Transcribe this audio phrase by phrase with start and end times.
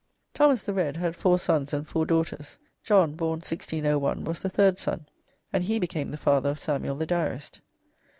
[0.33, 2.57] Thomas the red had four sons and four daughters.
[2.81, 5.05] John, born 1601, was the third son,
[5.53, 7.61] and he became the father of Samuel the Diarist.